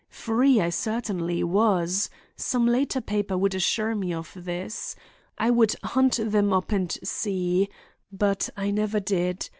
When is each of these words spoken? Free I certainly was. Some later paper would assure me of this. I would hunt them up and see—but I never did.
Free 0.09 0.59
I 0.59 0.71
certainly 0.71 1.43
was. 1.43 2.09
Some 2.35 2.65
later 2.65 3.01
paper 3.01 3.37
would 3.37 3.53
assure 3.53 3.93
me 3.93 4.11
of 4.15 4.33
this. 4.35 4.95
I 5.37 5.51
would 5.51 5.75
hunt 5.83 6.19
them 6.23 6.51
up 6.53 6.71
and 6.71 6.91
see—but 7.03 8.49
I 8.57 8.71
never 8.71 8.99
did. 8.99 9.47